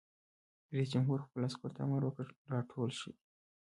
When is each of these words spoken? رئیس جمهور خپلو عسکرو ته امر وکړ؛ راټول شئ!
رئیس 0.73 0.89
جمهور 0.93 1.19
خپلو 1.25 1.43
عسکرو 1.49 1.73
ته 1.75 1.79
امر 1.85 2.01
وکړ؛ 2.05 2.27
راټول 2.53 2.89
شئ! 2.99 3.13